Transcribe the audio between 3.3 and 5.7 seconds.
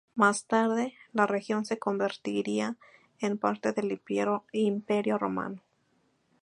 parte del Imperio romano.